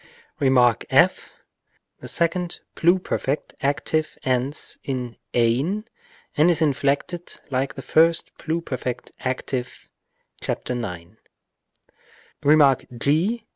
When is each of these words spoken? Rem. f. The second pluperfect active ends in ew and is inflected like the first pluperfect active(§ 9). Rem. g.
Rem. 0.39 0.57
f. 0.89 1.31
The 1.99 2.07
second 2.07 2.61
pluperfect 2.75 3.53
active 3.61 4.17
ends 4.23 4.79
in 4.83 5.15
ew 5.33 5.83
and 6.35 6.49
is 6.49 6.59
inflected 6.59 7.39
like 7.51 7.75
the 7.75 7.83
first 7.83 8.35
pluperfect 8.39 9.11
active(§ 9.19 9.89
9). 10.77 11.17
Rem. 12.41 12.75
g. 12.97 13.45